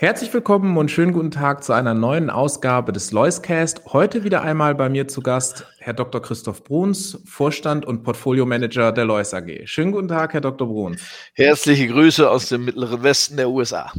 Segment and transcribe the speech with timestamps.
[0.00, 3.82] Herzlich willkommen und schönen guten Tag zu einer neuen Ausgabe des Loiscast.
[3.92, 6.22] Heute wieder einmal bei mir zu Gast Herr Dr.
[6.22, 9.66] Christoph Bruns, Vorstand und Portfolio-Manager der Lois AG.
[9.66, 10.66] Schönen guten Tag, Herr Dr.
[10.66, 11.02] Bruns.
[11.34, 13.92] Herzliche Grüße aus dem mittleren Westen der USA.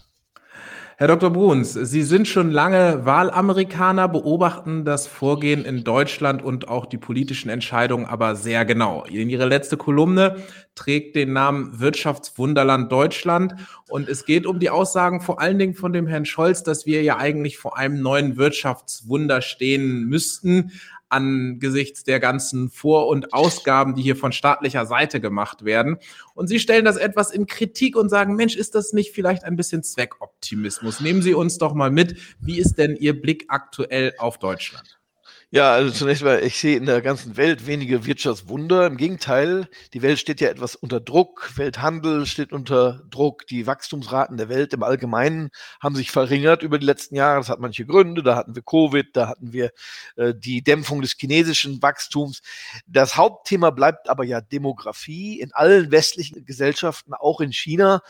[0.97, 1.29] Herr Dr.
[1.29, 7.49] Bruns, Sie sind schon lange Wahlamerikaner, beobachten das Vorgehen in Deutschland und auch die politischen
[7.49, 9.03] Entscheidungen aber sehr genau.
[9.05, 10.37] In Ihre letzte Kolumne
[10.75, 13.55] trägt den Namen Wirtschaftswunderland Deutschland
[13.89, 17.03] und es geht um die Aussagen vor allen Dingen von dem Herrn Scholz, dass wir
[17.03, 20.71] ja eigentlich vor einem neuen Wirtschaftswunder stehen müssten
[21.12, 25.98] angesichts der ganzen Vor- und Ausgaben, die hier von staatlicher Seite gemacht werden.
[26.34, 29.57] Und Sie stellen das etwas in Kritik und sagen, Mensch, ist das nicht vielleicht ein
[29.57, 31.01] bisschen Zweckoptimismus?
[31.01, 32.15] Nehmen Sie uns doch mal mit.
[32.40, 35.01] Wie ist denn Ihr Blick aktuell auf Deutschland?
[35.54, 38.88] Ja, also zunächst mal, ich sehe in der ganzen Welt wenige Wirtschaftswunder.
[38.88, 41.52] Im Gegenteil, die Welt steht ja etwas unter Druck.
[41.57, 43.46] Welthandel steht unter Druck.
[43.48, 45.49] Die Wachstumsraten der Welt im Allgemeinen
[45.82, 47.40] haben sich verringert über die letzten Jahre.
[47.41, 48.24] Das hat manche Gründe.
[48.24, 49.72] Da hatten wir Covid, da hatten wir
[50.16, 52.41] äh, die Dämpfung des chinesischen Wachstums.
[52.88, 58.02] Das Hauptthema bleibt aber ja Demografie in allen westlichen Gesellschaften, auch in China.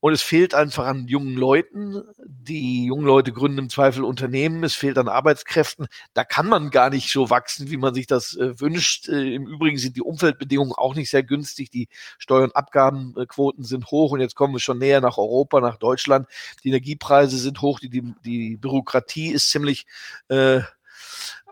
[0.00, 2.02] Und es fehlt einfach an jungen Leuten.
[2.26, 4.64] Die jungen Leute gründen im Zweifel Unternehmen.
[4.64, 5.86] Es fehlt an Arbeitskräften.
[6.14, 9.08] Da kann man gar nicht so wachsen, wie man sich das äh, wünscht.
[9.08, 11.70] Äh, Im Übrigen sind die Umfeldbedingungen auch nicht sehr günstig.
[11.70, 14.12] Die Steuer- und Abgabenquoten sind hoch.
[14.12, 16.26] Und jetzt kommen wir schon näher nach Europa, nach Deutschland.
[16.64, 17.78] Die Energiepreise sind hoch.
[17.78, 19.86] Die, die, die Bürokratie ist ziemlich
[20.28, 20.60] äh,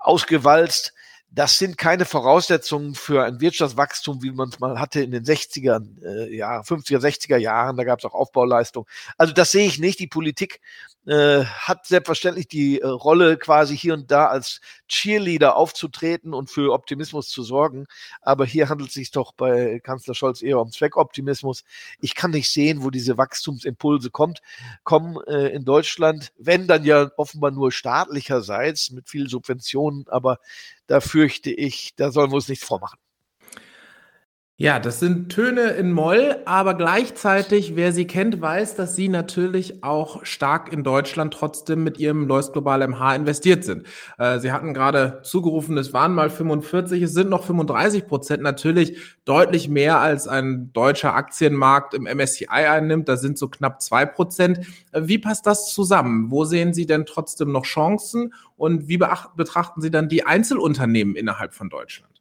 [0.00, 0.94] ausgewalzt
[1.30, 5.84] das sind keine Voraussetzungen für ein Wirtschaftswachstum, wie man es mal hatte in den 60er
[6.02, 7.76] äh, Jahren, 50er, 60er Jahren.
[7.76, 8.86] Da gab es auch Aufbauleistung.
[9.18, 10.00] Also das sehe ich nicht.
[10.00, 10.60] Die Politik
[11.08, 16.72] äh, hat selbstverständlich die äh, Rolle, quasi hier und da als Cheerleader aufzutreten und für
[16.72, 17.86] Optimismus zu sorgen.
[18.20, 21.64] Aber hier handelt es sich doch bei Kanzler Scholz eher um Zweckoptimismus.
[22.00, 24.40] Ich kann nicht sehen, wo diese Wachstumsimpulse kommt,
[24.84, 30.38] kommen äh, in Deutschland, wenn dann ja offenbar nur staatlicherseits mit viel Subventionen, aber
[30.86, 32.98] da fürchte ich, da sollen wir uns nichts vormachen.
[34.60, 39.84] Ja, das sind Töne in Moll, aber gleichzeitig, wer sie kennt, weiß, dass sie natürlich
[39.84, 43.86] auch stark in Deutschland trotzdem mit ihrem Lois Global MH investiert sind.
[44.18, 48.98] Äh, sie hatten gerade zugerufen, es waren mal 45, es sind noch 35 Prozent, natürlich
[49.24, 53.08] deutlich mehr als ein deutscher Aktienmarkt im MSCI einnimmt.
[53.08, 54.66] Da sind so knapp zwei Prozent.
[54.90, 56.32] Äh, wie passt das zusammen?
[56.32, 61.54] Wo sehen Sie denn trotzdem noch Chancen und wie betrachten Sie dann die Einzelunternehmen innerhalb
[61.54, 62.17] von Deutschland?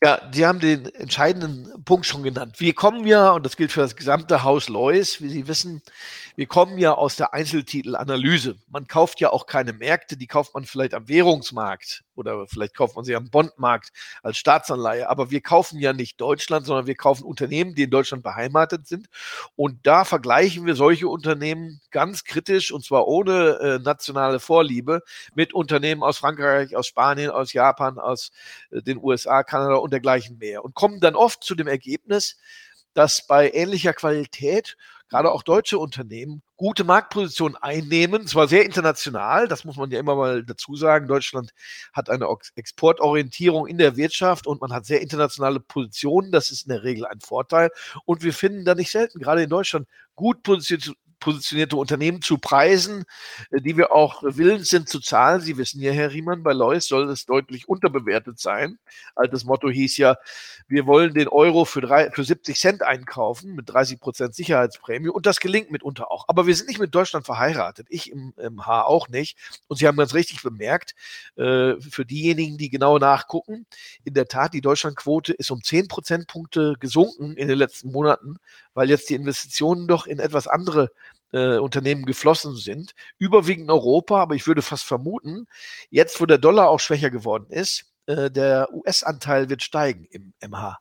[0.00, 2.60] Ja, Sie haben den entscheidenden Punkt schon genannt.
[2.60, 5.82] Wir kommen ja, und das gilt für das gesamte Haus Lois, wie Sie wissen,
[6.38, 8.58] wir kommen ja aus der Einzeltitelanalyse.
[8.68, 12.94] Man kauft ja auch keine Märkte, die kauft man vielleicht am Währungsmarkt oder vielleicht kauft
[12.94, 13.90] man sie am Bondmarkt
[14.22, 15.08] als Staatsanleihe.
[15.08, 19.08] Aber wir kaufen ja nicht Deutschland, sondern wir kaufen Unternehmen, die in Deutschland beheimatet sind.
[19.56, 25.02] Und da vergleichen wir solche Unternehmen ganz kritisch und zwar ohne äh, nationale Vorliebe
[25.34, 28.30] mit Unternehmen aus Frankreich, aus Spanien, aus Japan, aus
[28.70, 32.36] äh, den USA, Kanada und dergleichen mehr und kommen dann oft zu dem Ergebnis,
[32.94, 34.76] dass bei ähnlicher Qualität
[35.08, 40.16] gerade auch deutsche Unternehmen gute Marktpositionen einnehmen, zwar sehr international, das muss man ja immer
[40.16, 41.06] mal dazu sagen.
[41.06, 41.52] Deutschland
[41.92, 42.26] hat eine
[42.56, 47.06] Exportorientierung in der Wirtschaft und man hat sehr internationale Positionen, das ist in der Regel
[47.06, 47.70] ein Vorteil.
[48.04, 50.42] Und wir finden da nicht selten, gerade in Deutschland, gut
[51.20, 53.04] positionierte Unternehmen zu Preisen,
[53.50, 55.40] äh, die wir auch willens sind zu zahlen.
[55.40, 58.78] Sie wissen ja, Herr Riemann, bei Lois soll es deutlich unterbewertet sein.
[59.14, 60.16] Altes Motto hieß ja,
[60.68, 65.26] wir wollen den Euro für, drei, für 70 Cent einkaufen mit 30 Prozent Sicherheitsprämie und
[65.26, 66.24] das gelingt mitunter auch.
[66.28, 67.86] Aber wir sind nicht mit Deutschland verheiratet.
[67.90, 69.38] Ich im, im H auch nicht.
[69.66, 70.94] Und Sie haben ganz richtig bemerkt,
[71.36, 73.66] äh, für diejenigen, die genau nachgucken,
[74.04, 78.36] in der Tat, die Deutschlandquote ist um 10 Prozentpunkte gesunken in den letzten Monaten,
[78.74, 80.90] weil jetzt die Investitionen doch in etwas andere
[81.32, 85.46] äh, Unternehmen geflossen sind, überwiegend Europa, aber ich würde fast vermuten,
[85.90, 90.78] jetzt wo der Dollar auch schwächer geworden ist, äh, der US-Anteil wird steigen im MH.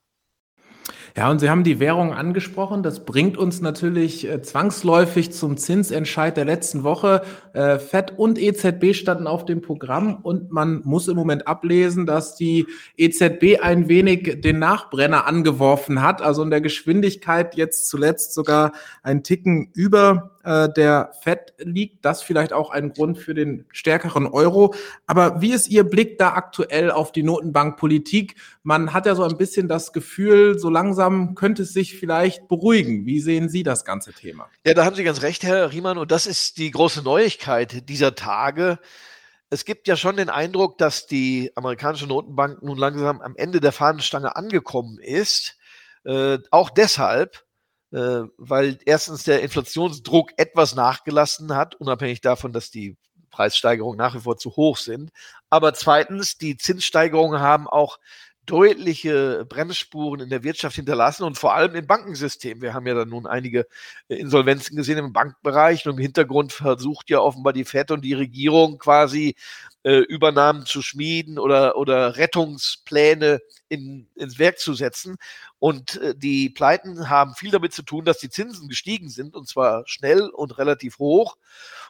[1.16, 2.84] Ja, und Sie haben die Währung angesprochen.
[2.84, 7.24] Das bringt uns natürlich äh, zwangsläufig zum Zinsentscheid der letzten Woche.
[7.54, 12.36] Äh, FED und EZB standen auf dem Programm und man muss im Moment ablesen, dass
[12.36, 12.68] die
[12.98, 19.24] EZB ein wenig den Nachbrenner angeworfen hat, also in der Geschwindigkeit jetzt zuletzt sogar ein
[19.24, 22.06] Ticken über äh, der Fed liegt.
[22.06, 24.74] Das vielleicht auch ein Grund für den stärkeren Euro.
[25.06, 28.36] Aber wie ist Ihr Blick da aktuell auf die Notenbankpolitik?
[28.64, 33.06] Man hat ja so ein bisschen das Gefühl, so langsam könnte es sich vielleicht beruhigen.
[33.06, 34.48] Wie sehen Sie das ganze Thema?
[34.66, 35.98] Ja, da haben Sie ganz recht, Herr Riemann.
[35.98, 38.80] Und das ist die große Neuigkeit dieser Tage
[39.50, 43.72] es gibt ja schon den Eindruck, dass die amerikanische Notenbank nun langsam am Ende der
[43.72, 45.58] Fahnenstange angekommen ist.
[46.04, 47.47] Äh, auch deshalb,
[47.92, 52.98] äh, weil erstens der Inflationsdruck etwas nachgelassen hat, unabhängig davon, dass die
[53.30, 55.12] Preissteigerungen nach wie vor zu hoch sind.
[55.50, 58.00] Aber zweitens, die Zinssteigerungen haben auch
[58.48, 62.62] deutliche Bremsspuren in der Wirtschaft hinterlassen und vor allem im Bankensystem.
[62.62, 63.68] Wir haben ja dann nun einige
[64.08, 68.14] äh, Insolvenzen gesehen im Bankbereich und im Hintergrund versucht ja offenbar die FED und die
[68.14, 69.36] Regierung quasi
[69.84, 75.18] äh, Übernahmen zu schmieden oder, oder Rettungspläne in, ins Werk zu setzen.
[75.60, 79.48] Und äh, die Pleiten haben viel damit zu tun, dass die Zinsen gestiegen sind und
[79.50, 81.36] zwar schnell und relativ hoch.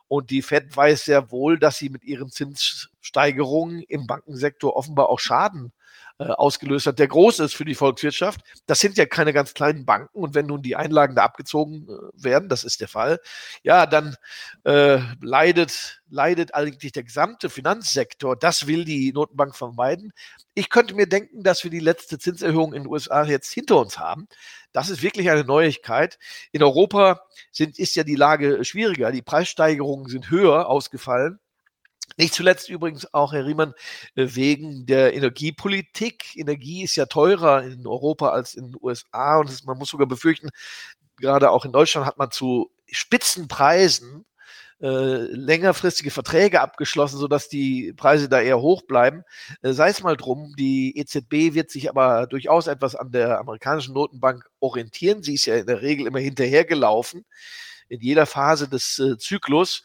[0.07, 5.19] Und die Fed weiß sehr wohl, dass sie mit ihren Zinssteigerungen im Bankensektor offenbar auch
[5.19, 5.71] Schaden
[6.19, 8.41] äh, ausgelöst hat, der groß ist für die Volkswirtschaft.
[8.65, 12.23] Das sind ja keine ganz kleinen Banken und wenn nun die Einlagen da abgezogen äh,
[12.23, 13.19] werden, das ist der Fall,
[13.61, 14.15] ja, dann
[14.63, 18.35] äh, leidet, leidet eigentlich der gesamte Finanzsektor.
[18.35, 20.11] Das will die Notenbank vermeiden.
[20.55, 23.99] Ich könnte mir denken, dass wir die letzte Zinserhöhung in den USA jetzt hinter uns
[23.99, 24.27] haben.
[24.71, 26.17] Das ist wirklich eine Neuigkeit.
[26.51, 27.21] In Europa
[27.51, 29.11] sind, ist ja die Lage schwieriger.
[29.11, 31.39] Die Preissteigerungen sind höher ausgefallen.
[32.15, 33.73] Nicht zuletzt übrigens auch, Herr Riemann,
[34.15, 36.35] äh, wegen der Energiepolitik.
[36.37, 40.49] Energie ist ja teurer in Europa als in den USA und man muss sogar befürchten,
[41.17, 44.25] gerade auch in Deutschland hat man zu Spitzenpreisen
[44.79, 49.23] äh, längerfristige Verträge abgeschlossen, sodass die Preise da eher hoch bleiben.
[49.61, 53.95] Äh, sei es mal drum, die EZB wird sich aber durchaus etwas an der amerikanischen
[53.95, 55.23] Notenbank orientieren.
[55.23, 57.25] Sie ist ja in der Regel immer hinterhergelaufen
[57.89, 59.83] in jeder Phase des äh, Zyklus.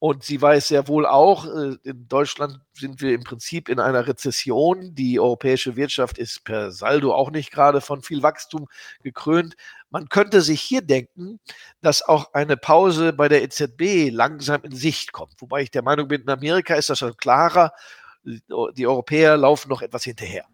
[0.00, 4.06] Und sie weiß sehr wohl auch, äh, in Deutschland sind wir im Prinzip in einer
[4.06, 4.94] Rezession.
[4.94, 8.66] Die europäische Wirtschaft ist per Saldo auch nicht gerade von viel Wachstum
[9.02, 9.56] gekrönt.
[9.90, 11.38] Man könnte sich hier denken,
[11.82, 15.34] dass auch eine Pause bei der EZB langsam in Sicht kommt.
[15.38, 17.72] Wobei ich der Meinung bin, in Amerika ist das schon klarer.
[18.24, 20.46] Die Europäer laufen noch etwas hinterher.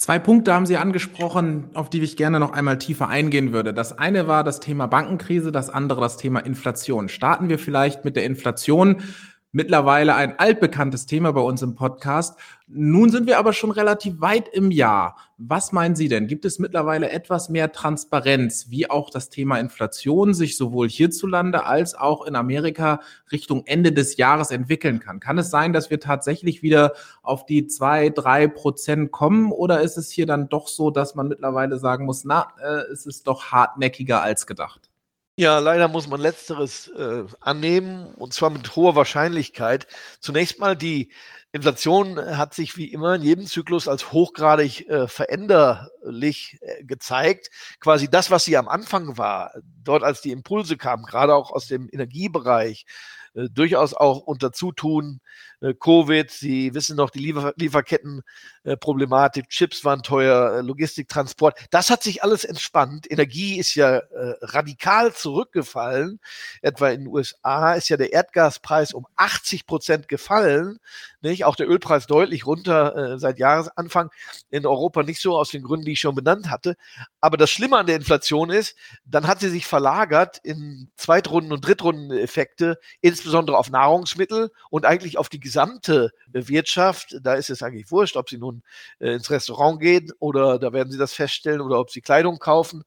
[0.00, 3.74] Zwei Punkte haben Sie angesprochen, auf die ich gerne noch einmal tiefer eingehen würde.
[3.74, 7.08] Das eine war das Thema Bankenkrise, das andere das Thema Inflation.
[7.08, 9.02] Starten wir vielleicht mit der Inflation
[9.52, 12.38] mittlerweile ein altbekanntes Thema bei uns im Podcast.
[12.66, 15.16] Nun sind wir aber schon relativ weit im Jahr.
[15.38, 16.26] Was meinen Sie denn?
[16.26, 21.94] Gibt es mittlerweile etwas mehr Transparenz, wie auch das Thema Inflation sich sowohl hierzulande als
[21.94, 23.00] auch in Amerika
[23.32, 25.18] Richtung Ende des Jahres entwickeln kann?
[25.18, 26.92] Kann es sein, dass wir tatsächlich wieder
[27.22, 31.28] auf die zwei, drei Prozent kommen oder ist es hier dann doch so, dass man
[31.28, 34.87] mittlerweile sagen muss, na, äh, es ist doch hartnäckiger als gedacht?
[35.40, 39.86] Ja, leider muss man letzteres äh, annehmen und zwar mit hoher Wahrscheinlichkeit.
[40.18, 41.12] Zunächst mal die
[41.52, 47.50] Inflation hat sich wie immer in jedem Zyklus als hochgradig äh, veränderlich äh, gezeigt.
[47.78, 49.52] Quasi das, was sie am Anfang war,
[49.84, 52.84] dort als die Impulse kamen, gerade auch aus dem Energiebereich,
[53.34, 55.20] äh, durchaus auch unter Zutun
[55.60, 56.30] äh, Covid.
[56.30, 61.58] Sie wissen noch die Liefer Lieferkettenproblematik, äh, Chips waren teuer, äh, Logistik, Transport.
[61.70, 63.10] Das hat sich alles entspannt.
[63.10, 66.20] Energie ist ja äh, radikal zurückgefallen.
[66.62, 70.78] Etwa in den USA ist ja der Erdgaspreis um 80 Prozent gefallen.
[71.20, 71.44] Nicht?
[71.44, 74.10] Auch der Ölpreis deutlich runter äh, seit Jahresanfang.
[74.50, 76.76] In Europa nicht so aus den Gründen, die ich schon benannt hatte.
[77.20, 81.66] Aber das Schlimme an der Inflation ist, dann hat sie sich verlagert in Zweitrunden- und
[81.66, 87.16] Drittrundeneffekte, insbesondere auf Nahrungsmittel und eigentlich auf die gesamte Wirtschaft.
[87.22, 88.62] Da ist es eigentlich wurscht, ob Sie nun
[89.00, 92.84] äh, ins Restaurant gehen oder da werden Sie das feststellen oder ob Sie Kleidung kaufen.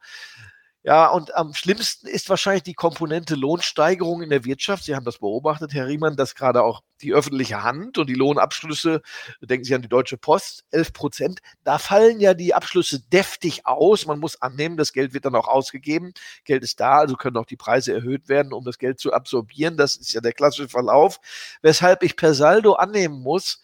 [0.84, 4.84] Ja, und am schlimmsten ist wahrscheinlich die Komponente Lohnsteigerung in der Wirtschaft.
[4.84, 9.04] Sie haben das beobachtet, Herr Riemann, dass gerade auch die öffentliche Hand und die Lohnabschlüsse,
[9.42, 14.08] denken Sie an die Deutsche Post, 11 Prozent, da fallen ja die Abschlüsse deftig aus.
[14.08, 16.14] Man muss annehmen, das Geld wird dann auch ausgegeben.
[16.46, 19.78] Geld ist da, also können auch die Preise erhöht werden, um das Geld zu absorbieren.
[19.78, 21.20] Das ist ja der klassische Verlauf.
[21.62, 23.62] Weshalb ich per Saldo annehmen muss,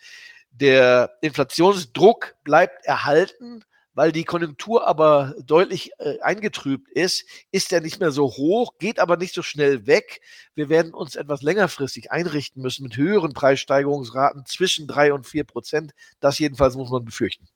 [0.51, 3.63] der Inflationsdruck bleibt erhalten
[3.97, 8.99] weil die Konjunktur aber deutlich äh, eingetrübt ist, ist er nicht mehr so hoch, geht
[8.99, 10.21] aber nicht so schnell weg.
[10.53, 15.93] Wir werden uns etwas längerfristig einrichten müssen mit höheren Preissteigerungsraten zwischen drei und vier Prozent.
[16.19, 17.47] Das jedenfalls muss man befürchten.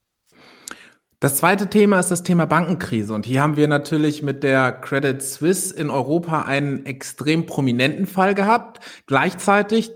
[1.19, 3.13] Das zweite Thema ist das Thema Bankenkrise.
[3.13, 8.33] Und hier haben wir natürlich mit der Credit Suisse in Europa einen extrem prominenten Fall
[8.33, 8.79] gehabt.
[9.05, 9.91] Gleichzeitig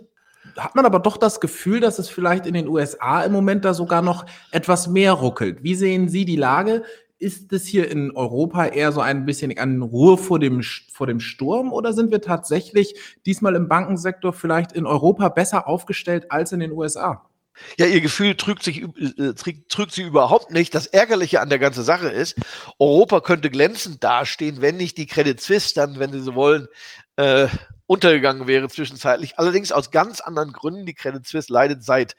[0.57, 3.73] hat man aber doch das Gefühl, dass es vielleicht in den USA im Moment da
[3.73, 5.63] sogar noch etwas mehr ruckelt.
[5.63, 6.83] Wie sehen Sie die Lage?
[7.17, 11.19] Ist es hier in Europa eher so ein bisschen an Ruhe vor dem, vor dem
[11.19, 12.95] Sturm oder sind wir tatsächlich
[13.25, 17.29] diesmal im Bankensektor vielleicht in Europa besser aufgestellt als in den USA?
[17.77, 20.75] Ja, ihr Gefühl trügt sich, äh, trügt sie überhaupt nicht.
[20.75, 22.35] Das Ärgerliche an der ganzen Sache ist,
[22.79, 26.67] Europa könnte glänzend dastehen, wenn nicht die Credit Suisse dann, wenn sie so wollen,
[27.15, 27.47] äh,
[27.87, 29.37] untergegangen wäre zwischenzeitlich.
[29.37, 30.85] Allerdings aus ganz anderen Gründen.
[30.85, 32.15] Die Credit Suisse leidet seit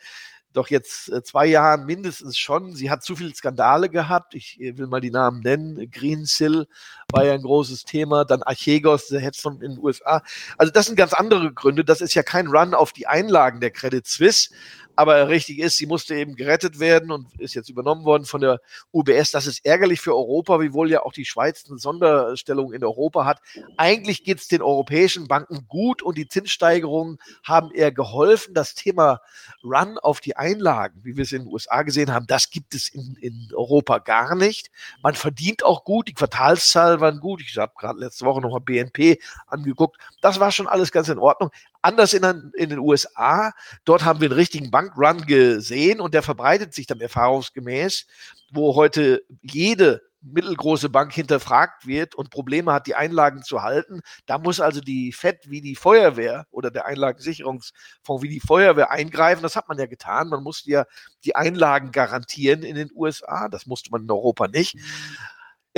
[0.57, 2.75] doch jetzt äh, zwei Jahren mindestens schon.
[2.75, 4.35] Sie hat zu viele Skandale gehabt.
[4.35, 5.91] Ich äh, will mal die Namen nennen.
[5.91, 6.67] Greensill
[7.13, 8.25] war ja ein großes Thema.
[8.25, 10.23] Dann Archegos, der Hedgefonds in den USA.
[10.57, 11.85] Also das sind ganz andere Gründe.
[11.85, 14.51] Das ist ja kein Run auf die Einlagen der Credit Suisse,
[14.97, 18.61] aber richtig ist, sie musste eben gerettet werden und ist jetzt übernommen worden von der
[18.93, 19.31] UBS.
[19.31, 23.41] Das ist ärgerlich für Europa, wiewohl ja auch die Schweiz eine Sonderstellung in Europa hat.
[23.77, 28.55] Eigentlich geht es den europäischen Banken gut und die Zinssteigerungen haben eher geholfen.
[28.55, 29.21] Das Thema
[29.63, 32.89] Run auf die Einlagen, wie wir es in den USA gesehen haben, das gibt es
[32.89, 34.71] in, in Europa gar nicht.
[35.03, 37.43] Man verdient auch gut, die Quartalszahlen waren gut.
[37.43, 39.99] Ich habe gerade letzte Woche nochmal BNP angeguckt.
[40.23, 41.51] Das war schon alles ganz in Ordnung.
[41.87, 43.53] Anders in, in den USA,
[43.85, 48.07] dort haben wir einen richtigen Bankrun gesehen und der verbreitet sich dann erfahrungsgemäß,
[48.51, 54.01] wo heute jede mittelgroße Bank hinterfragt wird und Probleme hat, die Einlagen zu halten.
[54.27, 59.43] Da muss also die FED wie die Feuerwehr oder der Einlagensicherungsfonds wie die Feuerwehr eingreifen.
[59.43, 60.29] Das hat man ja getan.
[60.29, 60.87] Man musste ja
[61.25, 63.49] die Einlagen garantieren in den USA.
[63.49, 64.77] Das musste man in Europa nicht.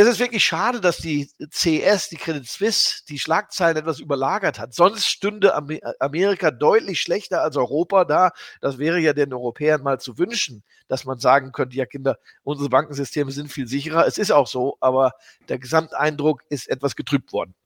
[0.01, 4.73] Es ist wirklich schade, dass die CS, die Credit Suisse, die Schlagzeilen etwas überlagert hat.
[4.73, 5.57] Sonst stünde
[5.99, 8.31] Amerika deutlich schlechter als Europa da.
[8.61, 12.69] Das wäre ja den Europäern mal zu wünschen, dass man sagen könnte, ja Kinder, unsere
[12.69, 14.07] Bankensysteme sind viel sicherer.
[14.07, 15.15] Es ist auch so, aber
[15.49, 17.57] der Gesamteindruck ist etwas getrübt worden.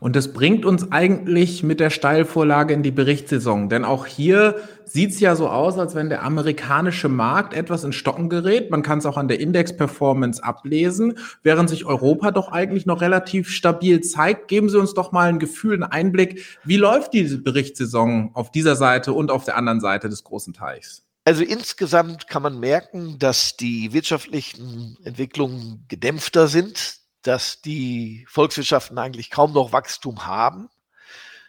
[0.00, 3.68] Und das bringt uns eigentlich mit der Steilvorlage in die Berichtssaison.
[3.68, 7.92] Denn auch hier sieht es ja so aus, als wenn der amerikanische Markt etwas in
[7.92, 8.70] Stocken gerät.
[8.70, 13.50] Man kann es auch an der Index-Performance ablesen, während sich Europa doch eigentlich noch relativ
[13.50, 14.48] stabil zeigt.
[14.48, 16.44] Geben Sie uns doch mal ein Gefühl, einen Einblick.
[16.64, 21.02] Wie läuft diese Berichtssaison auf dieser Seite und auf der anderen Seite des großen Teichs?
[21.24, 29.30] Also insgesamt kann man merken, dass die wirtschaftlichen Entwicklungen gedämpfter sind dass die Volkswirtschaften eigentlich
[29.30, 30.70] kaum noch Wachstum haben.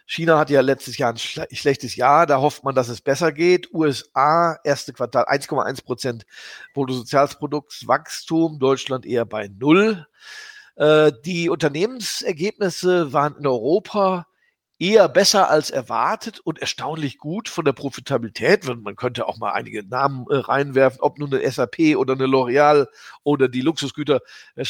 [0.06, 3.74] China hat ja letztes Jahr ein schlechtes Jahr, da hofft man, dass es besser geht.
[3.74, 6.26] USA, erste Quartal 1,1 Prozent
[6.74, 10.06] Bruttosozialproduktswachstum, Deutschland eher bei null.
[10.76, 14.28] Äh, die Unternehmensergebnisse waren in Europa
[14.80, 18.66] eher besser als erwartet und erstaunlich gut von der Profitabilität.
[18.66, 22.88] Man könnte auch mal einige Namen äh, reinwerfen, ob nun eine SAP oder eine L'Oreal
[23.24, 24.22] oder die Luxusgüter,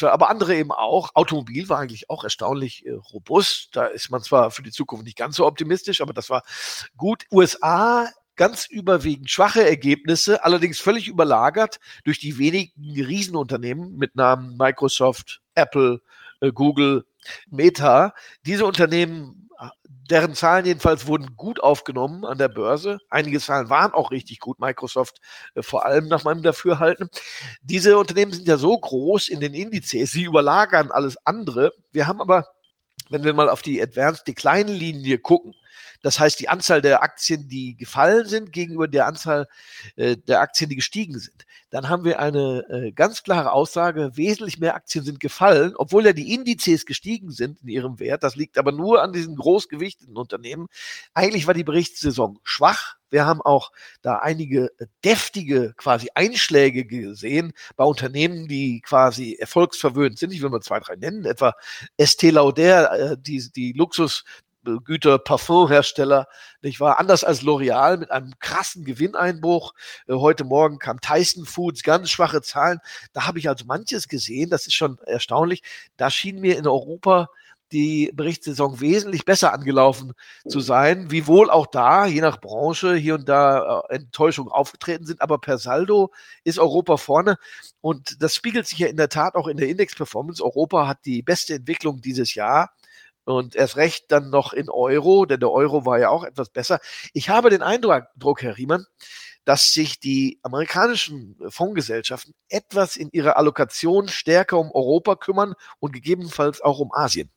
[0.02, 1.14] aber andere eben auch.
[1.14, 3.76] Automobil war eigentlich auch erstaunlich äh, robust.
[3.76, 6.42] Da ist man zwar für die Zukunft nicht ganz so optimistisch, aber das war
[6.96, 7.24] gut.
[7.30, 15.40] USA ganz überwiegend schwache Ergebnisse, allerdings völlig überlagert durch die wenigen Riesenunternehmen mit Namen Microsoft,
[15.54, 16.00] Apple,
[16.40, 17.04] äh, Google,
[17.50, 18.14] Meta.
[18.46, 19.49] Diese Unternehmen
[20.10, 22.98] deren Zahlen jedenfalls wurden gut aufgenommen an der Börse.
[23.08, 25.20] Einige Zahlen waren auch richtig gut, Microsoft
[25.54, 27.08] äh, vor allem nach meinem Dafürhalten.
[27.62, 31.72] Diese Unternehmen sind ja so groß in den Indizes, sie überlagern alles andere.
[31.92, 32.48] Wir haben aber,
[33.08, 35.54] wenn wir mal auf die Advanced Decline Linie gucken,
[36.02, 39.46] das heißt, die Anzahl der Aktien, die gefallen sind, gegenüber der Anzahl
[39.96, 41.46] äh, der Aktien, die gestiegen sind.
[41.70, 46.12] Dann haben wir eine äh, ganz klare Aussage, wesentlich mehr Aktien sind gefallen, obwohl ja
[46.12, 48.24] die Indizes gestiegen sind in ihrem Wert.
[48.24, 50.66] Das liegt aber nur an diesen großgewichteten Unternehmen.
[51.14, 52.96] Eigentlich war die Berichtssaison schwach.
[53.10, 53.72] Wir haben auch
[54.02, 54.70] da einige
[55.04, 60.32] deftige quasi Einschläge gesehen bei Unternehmen, die quasi erfolgsverwöhnt sind.
[60.32, 61.54] Ich will mal zwei, drei nennen, etwa
[61.98, 64.24] Estée Lauder, äh, die, die Luxus
[64.62, 66.26] Güter, Parfumhersteller,
[66.62, 67.00] nicht wahr?
[67.00, 69.72] Anders als L'Oreal mit einem krassen Gewinneinbruch.
[70.06, 72.78] Äh, heute Morgen kam Tyson Foods, ganz schwache Zahlen.
[73.12, 75.62] Da habe ich also manches gesehen, das ist schon erstaunlich.
[75.96, 77.28] Da schien mir in Europa
[77.72, 80.12] die Berichtssaison wesentlich besser angelaufen
[80.48, 85.22] zu sein, wiewohl auch da, je nach Branche, hier und da äh, Enttäuschungen aufgetreten sind,
[85.22, 86.10] aber per Saldo
[86.44, 87.36] ist Europa vorne
[87.80, 90.44] und das spiegelt sich ja in der Tat auch in der Index-Performance.
[90.44, 92.72] Europa hat die beste Entwicklung dieses Jahr
[93.24, 96.80] und erst recht dann noch in Euro, denn der Euro war ja auch etwas besser.
[97.12, 98.86] Ich habe den Eindruck, Herr Riemann,
[99.44, 106.60] dass sich die amerikanischen Fondsgesellschaften etwas in ihrer Allokation stärker um Europa kümmern und gegebenenfalls
[106.60, 107.30] auch um Asien.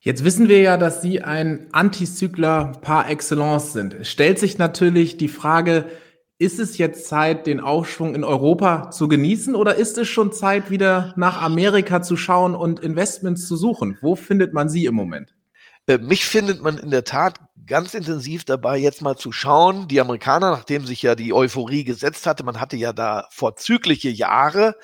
[0.00, 3.94] Jetzt wissen wir ja, dass Sie ein Antizykler par excellence sind.
[3.94, 5.88] Es stellt sich natürlich die Frage,
[6.42, 10.70] ist es jetzt Zeit, den Aufschwung in Europa zu genießen oder ist es schon Zeit,
[10.70, 13.96] wieder nach Amerika zu schauen und Investments zu suchen?
[14.00, 15.36] Wo findet man sie im Moment?
[15.86, 19.88] Äh, mich findet man in der Tat ganz intensiv dabei, jetzt mal zu schauen.
[19.88, 24.76] Die Amerikaner, nachdem sich ja die Euphorie gesetzt hatte, man hatte ja da vorzügliche Jahre.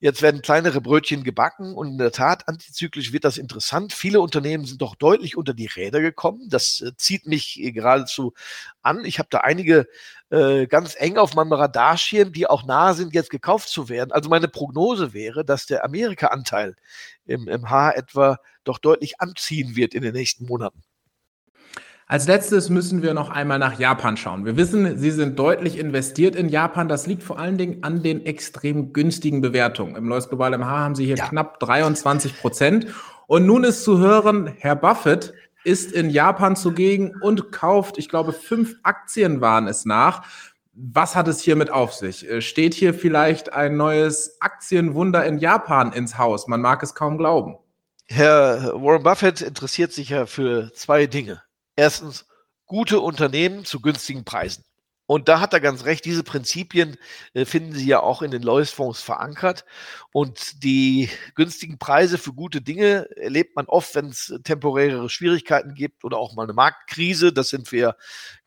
[0.00, 3.92] Jetzt werden kleinere Brötchen gebacken und in der Tat, antizyklisch wird das interessant.
[3.92, 6.48] Viele Unternehmen sind doch deutlich unter die Räder gekommen.
[6.48, 8.32] Das äh, zieht mich geradezu
[8.82, 9.04] an.
[9.04, 9.86] Ich habe da einige
[10.30, 14.12] äh, ganz eng auf meinem Radarschirm, die auch nahe sind, jetzt gekauft zu werden.
[14.12, 16.74] Also meine Prognose wäre, dass der Amerika-Anteil
[17.26, 20.82] im, im Haar etwa doch deutlich anziehen wird in den nächsten Monaten.
[22.10, 24.46] Als letztes müssen wir noch einmal nach Japan schauen.
[24.46, 26.88] Wir wissen, Sie sind deutlich investiert in Japan.
[26.88, 29.94] Das liegt vor allen Dingen an den extrem günstigen Bewertungen.
[29.94, 31.26] Im Lois Global MH haben Sie hier ja.
[31.26, 32.86] knapp 23 Prozent.
[33.26, 35.34] Und nun ist zu hören, Herr Buffett
[35.64, 40.22] ist in Japan zugegen und kauft, ich glaube, fünf Aktien waren es nach.
[40.72, 42.26] Was hat es hiermit auf sich?
[42.26, 46.48] Äh, steht hier vielleicht ein neues Aktienwunder in Japan ins Haus?
[46.48, 47.58] Man mag es kaum glauben.
[48.06, 51.42] Herr Warren Buffett interessiert sich ja für zwei Dinge.
[51.78, 52.26] Erstens,
[52.66, 54.64] gute Unternehmen zu günstigen Preisen.
[55.06, 56.96] Und da hat er ganz recht, diese Prinzipien
[57.34, 59.64] äh, finden Sie ja auch in den Lois-Fonds verankert.
[60.12, 66.02] Und die günstigen Preise für gute Dinge erlebt man oft, wenn es temporäre Schwierigkeiten gibt
[66.04, 67.32] oder auch mal eine Marktkrise.
[67.32, 67.94] Das sind wir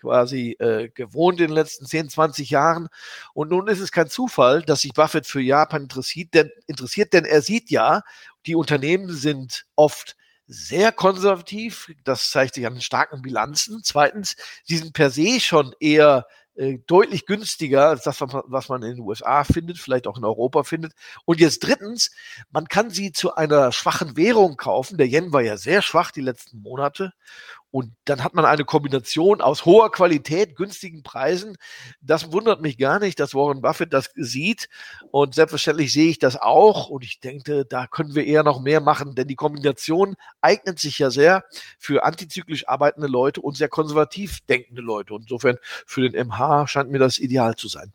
[0.02, 2.90] quasi äh, gewohnt in den letzten 10, 20 Jahren.
[3.34, 7.24] Und nun ist es kein Zufall, dass sich Buffett für Japan interessiert, denn, interessiert, denn
[7.24, 8.02] er sieht ja,
[8.46, 10.18] die Unternehmen sind oft
[10.52, 11.92] sehr konservativ.
[12.04, 13.82] Das zeigt sich an den starken Bilanzen.
[13.84, 18.96] Zweitens, sie sind per se schon eher äh, deutlich günstiger als das, was man in
[18.96, 20.94] den USA findet, vielleicht auch in Europa findet.
[21.24, 22.12] Und jetzt drittens,
[22.50, 24.98] man kann sie zu einer schwachen Währung kaufen.
[24.98, 27.14] Der Yen war ja sehr schwach die letzten Monate.
[27.72, 31.56] Und dann hat man eine Kombination aus hoher Qualität, günstigen Preisen.
[32.02, 34.68] Das wundert mich gar nicht, dass Warren Buffett das sieht.
[35.10, 36.90] Und selbstverständlich sehe ich das auch.
[36.90, 41.00] Und ich denke, da können wir eher noch mehr machen, denn die Kombination eignet sich
[41.00, 41.46] ja sehr
[41.80, 45.14] für antizyklisch arbeitende Leute und sehr konservativ denkende Leute.
[45.14, 47.94] Und insofern für den MH scheint mir das ideal zu sein.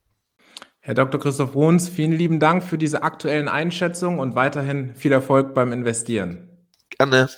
[0.80, 1.20] Herr Dr.
[1.20, 6.48] Christoph Bruns, vielen lieben Dank für diese aktuellen Einschätzungen und weiterhin viel Erfolg beim Investieren.
[6.90, 7.28] Gerne.